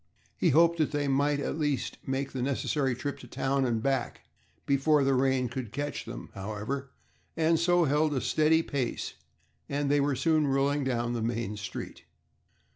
[0.35, 4.21] He hoped that they might at least make the necessary trip to town and back
[4.65, 6.89] before the rain could catch them, however,
[7.37, 9.13] and so held a steady pace,
[9.69, 12.05] and they were soon rolling down the main street.